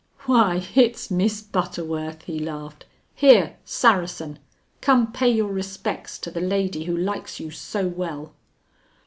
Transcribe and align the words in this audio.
"Why, 0.21 0.65
it's 0.73 1.11
Miss 1.11 1.41
Butterworth," 1.43 2.23
he 2.23 2.39
laughed. 2.39 2.85
"Here, 3.13 3.57
Saracen! 3.65 4.39
Come, 4.81 5.11
pay 5.11 5.29
your 5.29 5.51
respects 5.53 6.17
to 6.21 6.31
the 6.31 6.41
lady 6.41 6.85
who 6.85 6.97
likes 6.97 7.39
you 7.39 7.51
so 7.51 7.87
well." 7.87 8.33